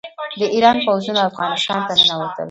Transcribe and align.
د 0.39 0.41
ایران 0.53 0.77
پوځونه 0.85 1.19
افغانستان 1.29 1.79
ته 1.87 1.93
ننوتل. 1.99 2.39